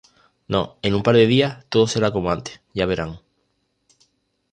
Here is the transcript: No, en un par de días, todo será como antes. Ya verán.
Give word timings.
No, 0.47 0.79
en 0.81 0.95
un 0.95 1.03
par 1.03 1.13
de 1.15 1.27
días, 1.27 1.63
todo 1.69 1.85
será 1.85 2.11
como 2.11 2.31
antes. 2.31 2.59
Ya 2.73 2.87
verán. 2.87 3.19